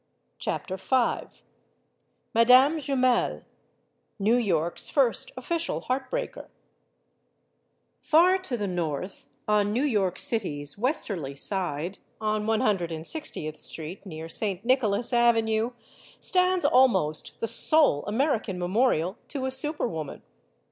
[0.39, 1.43] CHAPTER FIVE
[2.33, 3.43] MADAME JUMEL
[4.17, 6.49] NEW YORK'S FIRST OFFICIAL HEART BREAKER
[8.01, 13.57] FAR to the north, on New York City's westerly side on One Hundred and Sixtieth
[13.59, 14.65] Street, near St.
[14.65, 15.69] Nicholas Avenue
[16.19, 20.23] stands almost the sole Amer ican memorial to a super woman.